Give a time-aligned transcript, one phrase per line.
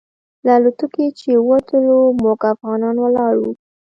[0.45, 3.51] له الوتکې چې ووتلو موږ افغانان ولاړ وو.